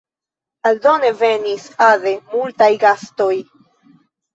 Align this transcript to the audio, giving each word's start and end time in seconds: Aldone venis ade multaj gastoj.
Aldone 0.69 1.11
venis 1.21 1.69
ade 1.91 2.17
multaj 2.35 2.75
gastoj. 2.89 3.33